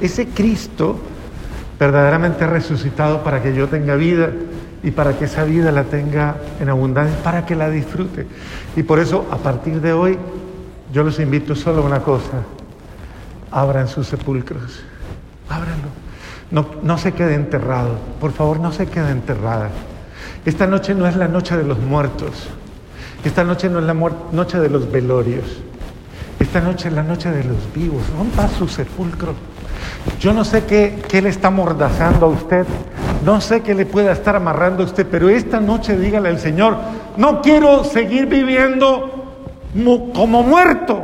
Ese 0.00 0.28
Cristo 0.28 1.00
verdaderamente 1.78 2.46
resucitado 2.46 3.22
para 3.22 3.42
que 3.42 3.54
yo 3.54 3.68
tenga 3.68 3.94
vida 3.96 4.30
y 4.82 4.90
para 4.90 5.18
que 5.18 5.24
esa 5.24 5.44
vida 5.44 5.72
la 5.72 5.84
tenga 5.84 6.36
en 6.60 6.68
abundancia, 6.68 7.16
para 7.22 7.44
que 7.44 7.54
la 7.54 7.68
disfrute. 7.70 8.26
Y 8.76 8.82
por 8.82 8.98
eso, 8.98 9.26
a 9.30 9.36
partir 9.36 9.80
de 9.80 9.92
hoy, 9.92 10.18
yo 10.92 11.02
los 11.02 11.18
invito 11.18 11.54
solo 11.54 11.82
a 11.82 11.86
una 11.86 12.00
cosa, 12.00 12.42
abran 13.50 13.88
sus 13.88 14.06
sepulcros, 14.06 14.80
ábranlo. 15.48 15.88
No, 16.50 16.66
no 16.82 16.96
se 16.96 17.12
quede 17.12 17.34
enterrado, 17.34 17.96
por 18.20 18.32
favor, 18.32 18.60
no 18.60 18.72
se 18.72 18.86
quede 18.86 19.10
enterrada. 19.10 19.70
Esta 20.44 20.66
noche 20.66 20.94
no 20.94 21.08
es 21.08 21.16
la 21.16 21.26
noche 21.26 21.56
de 21.56 21.64
los 21.64 21.78
muertos, 21.80 22.46
esta 23.24 23.42
noche 23.42 23.68
no 23.68 23.80
es 23.80 23.84
la 23.84 23.94
noche 23.94 24.60
de 24.60 24.70
los 24.70 24.90
velorios, 24.90 25.58
esta 26.38 26.60
noche 26.60 26.88
es 26.88 26.94
la 26.94 27.02
noche 27.02 27.30
de 27.30 27.42
los 27.42 27.56
vivos. 27.74 28.02
Rompa 28.16 28.46
su 28.48 28.68
sepulcro. 28.68 29.34
Yo 30.20 30.32
no 30.32 30.44
sé 30.44 30.64
qué, 30.64 31.20
le 31.20 31.28
está 31.28 31.50
mordazando 31.50 32.26
a 32.26 32.28
usted, 32.28 32.66
no 33.24 33.40
sé 33.40 33.60
qué 33.62 33.74
le 33.74 33.86
pueda 33.86 34.12
estar 34.12 34.36
amarrando 34.36 34.82
a 34.82 34.86
usted, 34.86 35.06
pero 35.10 35.28
esta 35.28 35.60
noche 35.60 35.96
dígale 35.96 36.28
al 36.28 36.38
Señor, 36.38 36.76
no 37.16 37.42
quiero 37.42 37.84
seguir 37.84 38.26
viviendo 38.26 39.34
como 40.14 40.42
muerto, 40.42 41.02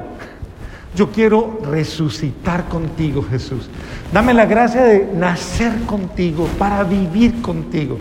yo 0.95 1.11
quiero 1.11 1.61
resucitar 1.71 2.65
contigo, 2.65 3.23
Jesús. 3.23 3.69
Dame 4.13 4.35
la 4.35 4.45
gracia 4.45 4.83
de 4.83 5.09
nacer 5.15 5.73
contigo, 5.87 6.49
para 6.59 6.85
vivir 6.85 7.41
contigo. 7.41 7.99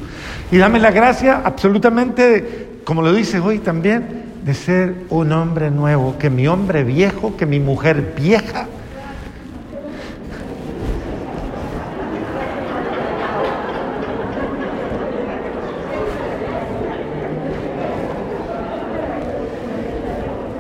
Y 0.52 0.58
dame 0.58 0.80
la 0.80 0.92
gracia 0.92 1.42
absolutamente, 1.44 2.30
de, 2.30 2.70
como 2.84 3.02
lo 3.02 3.14
dice 3.14 3.40
hoy 3.40 3.60
también, 3.60 4.26
de 4.44 4.54
ser 4.54 4.96
un 5.10 5.32
hombre 5.32 5.72
nuevo, 5.72 6.18
que 6.18 6.30
mi 6.30 6.48
hombre 6.48 6.84
viejo, 6.84 7.38
que 7.38 7.46
mi 7.46 7.60
mujer 7.60 8.14
vieja, 8.18 8.68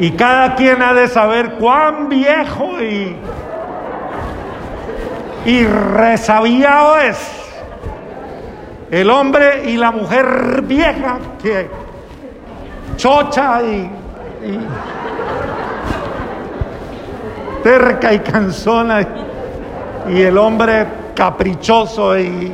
Y 0.01 0.13
cada 0.13 0.55
quien 0.55 0.81
ha 0.81 0.95
de 0.95 1.07
saber 1.07 1.51
cuán 1.59 2.09
viejo 2.09 2.81
y, 2.81 3.15
y 5.45 5.63
resabiado 5.63 6.97
es 6.97 7.19
el 8.89 9.11
hombre 9.11 9.69
y 9.69 9.77
la 9.77 9.91
mujer 9.91 10.63
vieja 10.63 11.19
que 11.39 11.69
chocha 12.97 13.61
y, 13.61 13.91
terca 17.61 18.11
y 18.11 18.19
cansona 18.21 19.07
y 20.09 20.19
el 20.19 20.35
hombre 20.35 20.87
caprichoso 21.13 22.17
y, 22.17 22.51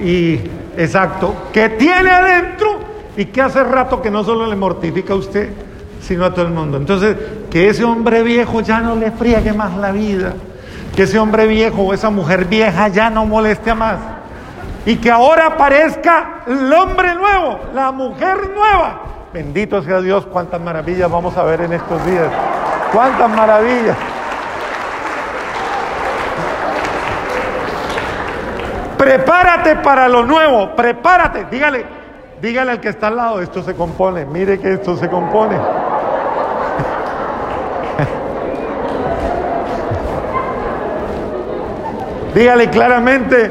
y 0.00 0.40
exacto 0.76 1.36
que 1.52 1.68
tiene 1.68 2.10
adentro 2.10 2.80
y 3.16 3.26
que 3.26 3.42
hace 3.42 3.62
rato 3.62 4.02
que 4.02 4.10
no 4.10 4.24
solo 4.24 4.48
le 4.48 4.56
mortifica 4.56 5.12
a 5.12 5.16
usted 5.16 5.69
sino 6.00 6.24
a 6.24 6.32
todo 6.32 6.46
el 6.46 6.52
mundo. 6.52 6.76
Entonces, 6.76 7.16
que 7.50 7.68
ese 7.68 7.84
hombre 7.84 8.22
viejo 8.22 8.60
ya 8.60 8.80
no 8.80 8.96
le 8.96 9.10
friegue 9.10 9.52
más 9.52 9.76
la 9.76 9.92
vida, 9.92 10.34
que 10.94 11.02
ese 11.04 11.18
hombre 11.18 11.46
viejo 11.46 11.82
o 11.82 11.94
esa 11.94 12.10
mujer 12.10 12.46
vieja 12.46 12.88
ya 12.88 13.10
no 13.10 13.26
moleste 13.26 13.74
más. 13.74 13.98
Y 14.86 14.96
que 14.96 15.10
ahora 15.10 15.46
aparezca 15.46 16.42
el 16.46 16.72
hombre 16.72 17.14
nuevo, 17.14 17.60
la 17.74 17.92
mujer 17.92 18.50
nueva. 18.54 19.00
Bendito 19.32 19.82
sea 19.82 20.00
Dios, 20.00 20.26
cuántas 20.26 20.60
maravillas 20.60 21.10
vamos 21.10 21.36
a 21.36 21.44
ver 21.44 21.60
en 21.60 21.74
estos 21.74 22.04
días. 22.06 22.28
Cuántas 22.92 23.30
maravillas. 23.30 23.96
Prepárate 28.98 29.76
para 29.76 30.08
lo 30.08 30.24
nuevo, 30.24 30.74
prepárate. 30.74 31.46
Dígale, 31.50 31.99
dígale 32.40 32.72
al 32.72 32.80
que 32.80 32.88
está 32.88 33.06
al 33.08 33.16
lado, 33.16 33.40
esto 33.40 33.62
se 33.62 33.74
compone, 33.74 34.24
mire 34.24 34.58
que 34.58 34.72
esto 34.74 34.96
se 34.96 35.08
compone. 35.08 35.56
Dígale 42.34 42.70
claramente, 42.70 43.50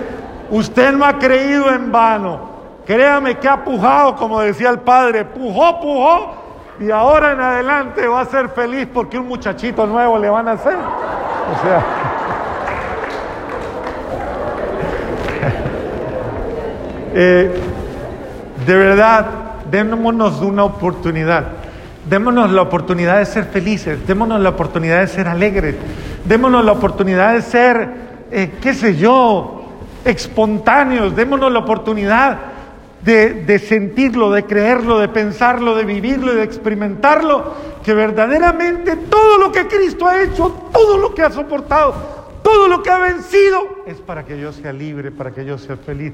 usted 0.50 0.92
no 0.94 1.06
ha 1.06 1.20
creído 1.20 1.72
en 1.72 1.92
vano. 1.92 2.50
Créame 2.86 3.38
que 3.38 3.48
ha 3.48 3.64
pujado, 3.64 4.16
como 4.16 4.42
decía 4.42 4.70
el 4.70 4.80
padre, 4.80 5.26
pujó, 5.26 5.80
pujó, 5.80 6.34
y 6.80 6.90
ahora 6.90 7.34
en 7.34 7.42
adelante 7.42 8.08
va 8.08 8.22
a 8.22 8.26
ser 8.26 8.50
feliz 8.50 8.88
porque 8.92 9.20
un 9.20 9.28
muchachito 9.28 9.86
nuevo 9.86 10.18
le 10.18 10.30
van 10.30 10.48
a 10.48 10.54
hacer. 10.54 10.76
O 10.76 11.62
sea, 11.62 11.84
eh, 17.14 17.69
de 18.70 18.76
verdad, 18.76 19.26
démonos 19.72 20.42
una 20.42 20.64
oportunidad. 20.64 21.48
Démonos 22.08 22.52
la 22.52 22.62
oportunidad 22.62 23.18
de 23.18 23.26
ser 23.26 23.46
felices, 23.46 23.98
démonos 24.06 24.40
la 24.40 24.50
oportunidad 24.50 25.00
de 25.00 25.08
ser 25.08 25.28
alegres, 25.28 25.74
démonos 26.24 26.64
la 26.64 26.74
oportunidad 26.74 27.34
de 27.34 27.42
ser 27.42 27.90
eh, 28.30 28.52
qué 28.62 28.76
sé 28.76 28.96
yo, 28.96 29.64
espontáneos, 30.06 31.16
démonos 31.16 31.52
la 31.52 31.58
oportunidad 31.58 32.38
de, 33.02 33.44
de, 33.44 33.58
sentirlo, 33.58 34.30
de 34.30 34.44
creerlo, 34.44 35.00
de 35.00 35.08
pensarlo, 35.08 35.76
de 35.76 35.86
vivirlo 35.86 36.34
y 36.34 36.36
de 36.36 36.44
experimentarlo, 36.44 37.56
que 37.84 37.96
verdaderamente 37.96 38.98
todo 38.98 39.40
lo 39.40 39.52
que 39.52 39.66
Cristo 39.66 40.06
ha 40.06 40.22
hecho, 40.22 40.68
todo 40.72 41.00
lo 41.00 41.16
que 41.16 41.24
ha 41.24 41.32
soportado, 41.32 42.19
todo 42.50 42.68
lo 42.68 42.82
que 42.82 42.90
ha 42.90 42.98
vencido, 42.98 43.84
es 43.86 43.98
para 43.98 44.26
que 44.26 44.40
yo 44.40 44.52
sea 44.52 44.74
libre, 44.74 45.12
para 45.12 45.30
que 45.30 45.46
yo 45.46 45.60
sea 45.60 45.78
feliz 45.78 46.14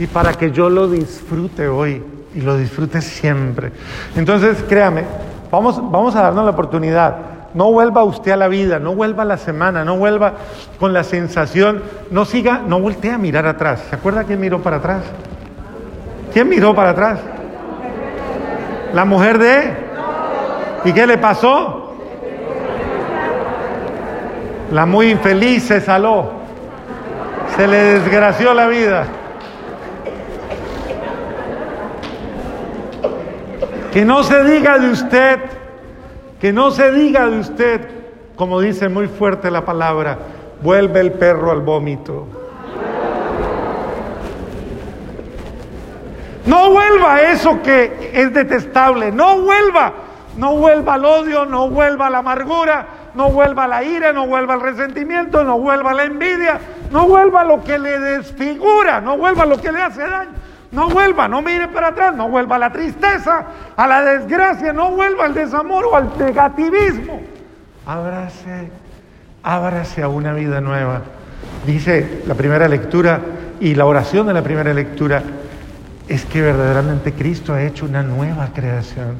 y 0.00 0.08
para 0.08 0.34
que 0.34 0.50
yo 0.50 0.68
lo 0.68 0.88
disfrute 0.88 1.68
hoy 1.68 2.02
y 2.34 2.40
lo 2.40 2.56
disfrute 2.56 3.00
siempre. 3.00 3.70
Entonces, 4.16 4.64
créame, 4.68 5.04
vamos, 5.48 5.76
vamos 5.90 6.16
a 6.16 6.22
darnos 6.22 6.44
la 6.44 6.50
oportunidad 6.50 7.16
no 7.54 7.72
vuelva 7.72 8.04
usted 8.04 8.32
a 8.32 8.36
la 8.36 8.48
vida, 8.48 8.78
no 8.78 8.94
vuelva 8.94 9.22
a 9.22 9.26
la 9.26 9.38
semana, 9.38 9.82
no 9.82 9.96
vuelva 9.96 10.34
con 10.78 10.92
la 10.92 11.02
sensación, 11.04 11.82
no 12.10 12.26
siga, 12.26 12.58
no 12.66 12.80
voltee 12.80 13.12
a 13.12 13.16
mirar 13.16 13.46
atrás. 13.46 13.82
¿Se 13.88 13.96
acuerda 13.96 14.24
quién 14.24 14.40
miró 14.40 14.60
para 14.60 14.76
atrás? 14.76 15.04
¿Quién 16.34 16.50
miró 16.50 16.74
para 16.74 16.90
atrás? 16.90 17.20
La 18.92 19.06
mujer 19.06 19.38
de... 19.38 19.74
¿Y 20.84 20.92
qué 20.92 21.06
le 21.06 21.16
pasó? 21.16 21.75
La 24.72 24.84
muy 24.84 25.10
infeliz 25.10 25.64
se 25.64 25.80
saló. 25.80 26.30
Se 27.56 27.66
le 27.66 27.76
desgració 27.76 28.52
la 28.52 28.66
vida. 28.66 29.06
Que 33.92 34.04
no 34.04 34.22
se 34.24 34.44
diga 34.44 34.78
de 34.78 34.90
usted, 34.90 35.40
que 36.40 36.52
no 36.52 36.70
se 36.70 36.92
diga 36.92 37.28
de 37.28 37.38
usted, 37.38 37.80
como 38.34 38.60
dice 38.60 38.88
muy 38.88 39.08
fuerte 39.08 39.50
la 39.50 39.64
palabra, 39.64 40.18
vuelve 40.62 41.00
el 41.00 41.12
perro 41.12 41.50
al 41.50 41.62
vómito. 41.62 42.26
No 46.44 46.70
vuelva 46.70 47.22
eso 47.22 47.62
que 47.62 48.10
es 48.12 48.32
detestable, 48.32 49.10
no 49.10 49.40
vuelva, 49.40 49.92
no 50.36 50.56
vuelva 50.56 50.94
al 50.94 51.04
odio, 51.04 51.44
no 51.46 51.70
vuelva 51.70 52.06
a 52.06 52.10
la 52.10 52.18
amargura, 52.18 52.86
no 53.16 53.30
vuelva 53.30 53.66
la 53.66 53.82
ira, 53.82 54.12
no 54.12 54.26
vuelva 54.26 54.54
al 54.54 54.60
resentimiento, 54.60 55.42
no 55.42 55.58
vuelva 55.58 55.94
la 55.94 56.04
envidia, 56.04 56.58
no 56.90 57.06
vuelva 57.08 57.44
lo 57.44 57.64
que 57.64 57.78
le 57.78 57.98
desfigura, 57.98 59.00
no 59.00 59.16
vuelva 59.16 59.46
lo 59.46 59.60
que 59.60 59.72
le 59.72 59.82
hace 59.82 60.02
daño. 60.02 60.30
No 60.72 60.88
vuelva, 60.88 61.28
no 61.28 61.42
mire 61.42 61.68
para 61.68 61.88
atrás, 61.88 62.14
no 62.14 62.28
vuelva 62.28 62.56
a 62.56 62.58
la 62.58 62.72
tristeza, 62.72 63.46
a 63.76 63.86
la 63.86 64.02
desgracia, 64.02 64.72
no 64.72 64.90
vuelva 64.90 65.24
al 65.24 65.34
desamor 65.34 65.86
o 65.86 65.96
al 65.96 66.10
negativismo. 66.18 67.22
Ábrase, 67.86 68.70
ábrase 69.42 70.02
a 70.02 70.08
una 70.08 70.34
vida 70.34 70.60
nueva. 70.60 71.02
Dice 71.64 72.22
la 72.26 72.34
primera 72.34 72.68
lectura 72.68 73.20
y 73.60 73.74
la 73.74 73.86
oración 73.86 74.26
de 74.26 74.34
la 74.34 74.42
primera 74.42 74.74
lectura 74.74 75.22
es 76.08 76.24
que 76.26 76.42
verdaderamente 76.42 77.12
Cristo 77.12 77.54
ha 77.54 77.62
hecho 77.62 77.86
una 77.86 78.02
nueva 78.02 78.48
creación. 78.52 79.16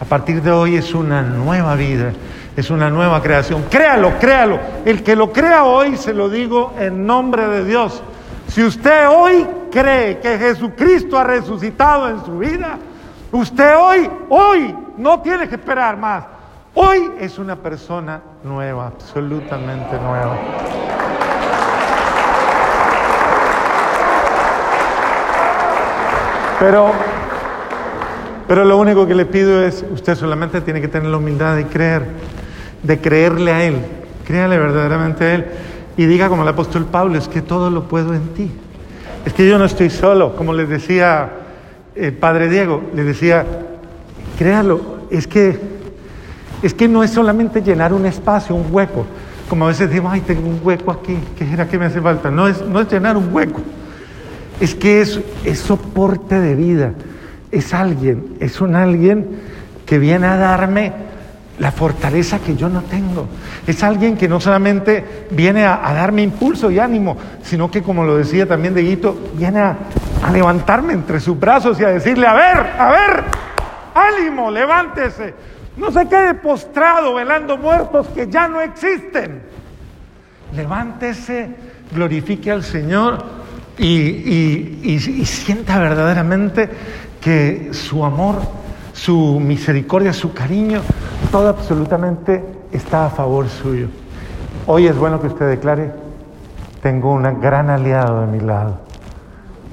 A 0.00 0.04
partir 0.04 0.42
de 0.42 0.50
hoy 0.50 0.76
es 0.76 0.94
una 0.94 1.22
nueva 1.22 1.76
vida, 1.76 2.12
es 2.56 2.70
una 2.70 2.90
nueva 2.90 3.22
creación. 3.22 3.64
Créalo, 3.70 4.18
créalo. 4.18 4.58
El 4.84 5.02
que 5.02 5.16
lo 5.16 5.32
crea 5.32 5.64
hoy, 5.64 5.96
se 5.96 6.12
lo 6.12 6.28
digo 6.28 6.74
en 6.78 7.06
nombre 7.06 7.46
de 7.46 7.64
Dios. 7.64 8.02
Si 8.48 8.64
usted 8.64 9.08
hoy 9.08 9.46
cree 9.70 10.18
que 10.18 10.38
Jesucristo 10.38 11.18
ha 11.18 11.24
resucitado 11.24 12.08
en 12.08 12.24
su 12.24 12.38
vida, 12.38 12.78
usted 13.32 13.76
hoy, 13.78 14.10
hoy 14.28 14.74
no 14.96 15.20
tiene 15.20 15.48
que 15.48 15.54
esperar 15.54 15.96
más. 15.96 16.24
Hoy 16.74 17.12
es 17.18 17.38
una 17.38 17.56
persona 17.56 18.20
nueva, 18.44 18.88
absolutamente 18.88 19.98
nueva. 19.98 20.36
Pero, 26.60 26.92
pero 28.46 28.64
lo 28.64 28.76
único 28.76 29.06
que 29.06 29.14
le 29.14 29.24
pido 29.24 29.64
es, 29.64 29.84
usted 29.90 30.14
solamente 30.14 30.60
tiene 30.60 30.80
que 30.80 30.88
tener 30.88 31.08
la 31.08 31.16
humildad 31.16 31.56
de 31.56 31.66
creer, 31.66 32.06
de 32.82 32.98
creerle 32.98 33.52
a 33.52 33.64
Él, 33.64 33.76
créale 34.26 34.58
verdaderamente 34.58 35.24
a 35.24 35.34
Él. 35.34 35.46
Y 35.96 36.06
diga 36.06 36.28
como 36.28 36.42
el 36.42 36.48
apóstol 36.48 36.86
Pablo, 36.86 37.18
es 37.18 37.28
que 37.28 37.42
todo 37.42 37.70
lo 37.70 37.88
puedo 37.88 38.14
en 38.14 38.28
ti. 38.28 38.50
Es 39.26 39.34
que 39.34 39.46
yo 39.46 39.58
no 39.58 39.66
estoy 39.66 39.90
solo, 39.90 40.34
como 40.34 40.52
les 40.52 40.68
decía 40.68 41.30
el 41.94 42.14
padre 42.14 42.48
Diego, 42.48 42.82
le 42.94 43.04
decía, 43.04 43.44
créalo, 44.38 44.80
es 45.10 45.26
que, 45.26 45.58
es 46.62 46.72
que 46.72 46.88
no 46.88 47.02
es 47.02 47.10
solamente 47.10 47.60
llenar 47.60 47.92
un 47.92 48.06
espacio, 48.06 48.54
un 48.54 48.66
hueco, 48.70 49.04
como 49.48 49.66
a 49.66 49.68
veces 49.68 49.90
digo, 49.90 50.08
ay, 50.08 50.22
tengo 50.22 50.48
un 50.48 50.60
hueco 50.62 50.90
aquí, 50.90 51.18
¿qué 51.36 51.52
era 51.52 51.68
que 51.68 51.78
me 51.78 51.86
hace 51.86 52.00
falta? 52.00 52.30
No 52.30 52.48
es, 52.48 52.64
no 52.64 52.80
es 52.80 52.90
llenar 52.90 53.16
un 53.16 53.34
hueco, 53.34 53.60
es 54.60 54.74
que 54.74 55.02
es, 55.02 55.20
es 55.44 55.58
soporte 55.58 56.40
de 56.40 56.54
vida, 56.54 56.92
es 57.50 57.74
alguien, 57.74 58.36
es 58.40 58.60
un 58.60 58.74
alguien 58.74 59.26
que 59.84 59.98
viene 59.98 60.26
a 60.26 60.36
darme 60.36 60.92
la 61.60 61.70
fortaleza 61.70 62.38
que 62.38 62.56
yo 62.56 62.68
no 62.68 62.82
tengo. 62.82 63.28
Es 63.66 63.82
alguien 63.82 64.16
que 64.16 64.26
no 64.26 64.40
solamente 64.40 65.26
viene 65.30 65.66
a, 65.66 65.92
darme 65.94 66.22
impulso 66.22 66.70
y 66.70 66.78
ánimo, 66.78 67.16
sino 67.42 67.70
que, 67.70 67.82
como 67.82 68.02
lo 68.02 68.16
decía 68.16 68.46
también 68.46 68.74
Deguito, 68.74 69.30
viene 69.34 69.60
a, 69.60 69.76
levantarme 70.32 70.94
entre 70.94 71.20
sus 71.20 71.38
brazos 71.38 71.78
y 71.78 71.84
a 71.84 71.88
decirle, 71.88 72.26
a 72.26 72.32
ver, 72.32 72.58
a 72.78 72.90
ver, 72.90 73.24
ánimo, 73.94 74.50
levántese. 74.50 75.34
No 75.76 75.90
se 75.90 76.08
quede 76.08 76.34
postrado 76.34 77.14
velando 77.14 77.58
muertos 77.58 78.08
que 78.08 78.28
ya 78.28 78.48
no 78.48 78.60
existen. 78.62 79.42
Levántese, 80.54 81.50
glorifique 81.92 82.50
al 82.50 82.64
Señor 82.64 83.22
y 83.78 84.98
sienta 85.26 85.78
verdaderamente 85.78 86.68
que 87.20 87.70
su 87.72 88.04
amor, 88.04 88.40
su 88.92 89.38
misericordia, 89.40 90.12
su 90.12 90.32
cariño 90.32 90.82
todo 91.30 91.48
absolutamente 91.48 92.42
está 92.72 93.06
a 93.06 93.10
favor 93.10 93.48
suyo. 93.48 93.86
Hoy 94.66 94.86
es 94.86 94.96
bueno 94.96 95.20
que 95.20 95.28
usted 95.28 95.48
declare, 95.48 95.92
tengo 96.82 97.12
un 97.12 97.40
gran 97.40 97.70
aliado 97.70 98.22
de 98.22 98.26
mi 98.26 98.40
lado, 98.40 98.78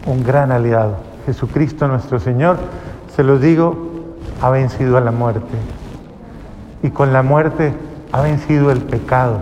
un 0.06 0.24
gran 0.24 0.52
aliado. 0.52 0.98
Jesucristo 1.26 1.88
nuestro 1.88 2.20
Señor, 2.20 2.58
se 3.16 3.24
lo 3.24 3.40
digo, 3.40 3.76
ha 4.42 4.50
vencido 4.52 4.98
a 4.98 5.02
la 5.02 5.12
muerte. 5.12 5.58
Y 6.84 6.92
con 6.92 7.12
la 7.12 7.24
muerte 7.24 7.74
ha 8.12 8.22
vencido 8.22 8.72
el 8.72 8.82
pecado, 8.82 9.40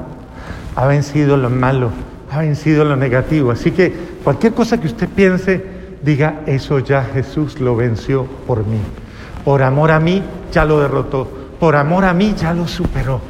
ha 0.75 0.85
vencido 0.85 1.35
lo 1.35 1.49
malo, 1.49 1.89
ha 2.31 2.39
vencido 2.39 2.85
lo 2.85 2.95
negativo. 2.95 3.51
Así 3.51 3.71
que 3.71 3.93
cualquier 4.23 4.53
cosa 4.53 4.79
que 4.79 4.87
usted 4.87 5.09
piense, 5.09 5.65
diga, 6.01 6.41
eso 6.45 6.79
ya 6.79 7.03
Jesús 7.03 7.59
lo 7.59 7.75
venció 7.75 8.25
por 8.47 8.65
mí. 8.65 8.79
Por 9.43 9.61
amor 9.63 9.91
a 9.91 9.99
mí, 9.99 10.23
ya 10.51 10.63
lo 10.63 10.79
derrotó 10.79 11.44
por 11.59 11.75
amor 11.75 12.05
a 12.05 12.13
mí 12.13 12.33
ya 12.37 12.53
lo 12.53 12.67
superó. 12.67 13.21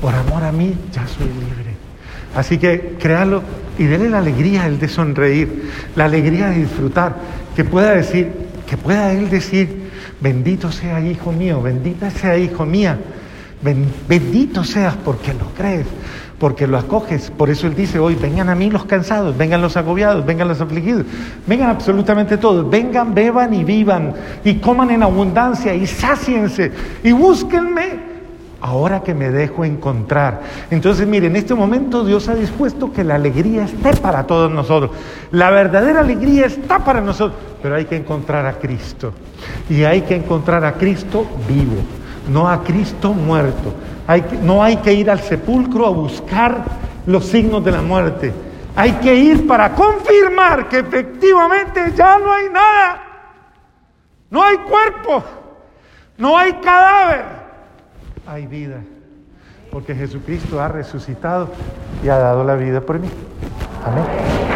Por 0.00 0.14
amor 0.14 0.44
a 0.44 0.52
mí 0.52 0.74
ya 0.92 1.06
soy 1.06 1.26
libre. 1.28 1.74
Así 2.34 2.58
que 2.58 2.96
créalo 2.98 3.42
y 3.78 3.84
déle 3.84 4.10
la 4.10 4.18
alegría, 4.18 4.66
el 4.66 4.78
de 4.78 4.88
sonreír, 4.88 5.70
la 5.94 6.06
alegría 6.06 6.48
de 6.48 6.58
disfrutar, 6.58 7.16
que 7.54 7.64
pueda 7.64 7.94
decir, 7.94 8.32
que 8.66 8.76
pueda 8.76 9.12
él 9.12 9.30
decir, 9.30 9.90
bendito 10.20 10.72
sea 10.72 11.00
hijo 11.00 11.32
mío, 11.32 11.62
bendita 11.62 12.10
sea 12.10 12.36
hijo 12.36 12.66
mía, 12.66 12.98
bendito 14.08 14.64
seas 14.64 14.96
porque 15.04 15.32
lo 15.32 15.46
crees, 15.56 15.86
porque 16.38 16.66
lo 16.66 16.78
acoges. 16.78 17.30
Por 17.30 17.50
eso 17.50 17.66
Él 17.66 17.74
dice 17.74 17.98
hoy, 17.98 18.14
vengan 18.14 18.48
a 18.48 18.54
mí 18.54 18.70
los 18.70 18.84
cansados, 18.84 19.36
vengan 19.36 19.62
los 19.62 19.76
agobiados, 19.76 20.24
vengan 20.26 20.48
los 20.48 20.60
afligidos, 20.60 21.04
vengan 21.46 21.70
absolutamente 21.70 22.36
todos, 22.36 22.68
vengan, 22.68 23.14
beban 23.14 23.54
y 23.54 23.64
vivan 23.64 24.14
y 24.44 24.56
coman 24.56 24.90
en 24.90 25.02
abundancia 25.02 25.74
y 25.74 25.86
sáciense 25.86 26.72
y 27.02 27.12
búsquenme 27.12 28.14
ahora 28.60 29.02
que 29.02 29.14
me 29.14 29.30
dejo 29.30 29.64
encontrar. 29.64 30.40
Entonces, 30.70 31.06
mire, 31.06 31.26
en 31.26 31.36
este 31.36 31.54
momento 31.54 32.02
Dios 32.02 32.28
ha 32.28 32.34
dispuesto 32.34 32.92
que 32.92 33.04
la 33.04 33.16
alegría 33.16 33.64
esté 33.64 33.94
para 33.96 34.26
todos 34.26 34.50
nosotros. 34.50 34.90
La 35.32 35.50
verdadera 35.50 36.00
alegría 36.00 36.46
está 36.46 36.78
para 36.78 37.02
nosotros, 37.02 37.38
pero 37.62 37.74
hay 37.74 37.84
que 37.84 37.96
encontrar 37.96 38.46
a 38.46 38.54
Cristo. 38.54 39.12
Y 39.68 39.84
hay 39.84 40.02
que 40.02 40.16
encontrar 40.16 40.64
a 40.64 40.72
Cristo 40.74 41.26
vivo, 41.46 41.76
no 42.32 42.48
a 42.48 42.62
Cristo 42.62 43.12
muerto 43.12 43.74
no 44.42 44.62
hay 44.62 44.76
que 44.78 44.92
ir 44.92 45.10
al 45.10 45.20
sepulcro 45.20 45.86
a 45.86 45.90
buscar 45.90 46.64
los 47.06 47.26
signos 47.26 47.64
de 47.64 47.72
la 47.72 47.82
muerte. 47.82 48.32
Hay 48.76 48.92
que 48.92 49.14
ir 49.14 49.46
para 49.46 49.72
confirmar 49.74 50.68
que 50.68 50.80
efectivamente 50.80 51.92
ya 51.96 52.18
no 52.18 52.32
hay 52.32 52.48
nada. 52.50 53.02
No 54.30 54.42
hay 54.42 54.56
cuerpo. 54.58 55.22
No 56.18 56.36
hay 56.36 56.54
cadáver. 56.54 57.24
Hay 58.26 58.46
vida. 58.46 58.80
Porque 59.70 59.94
Jesucristo 59.94 60.60
ha 60.60 60.68
resucitado 60.68 61.50
y 62.02 62.08
ha 62.08 62.18
dado 62.18 62.44
la 62.44 62.54
vida 62.54 62.80
por 62.80 62.98
mí. 62.98 63.08
Amén. 63.84 64.53